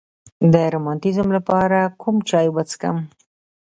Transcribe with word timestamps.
د 0.53 0.55
روماتیزم 0.73 1.27
لپاره 1.37 1.79
کوم 2.01 2.15
چای 2.29 2.47
وڅښم؟ 2.51 2.97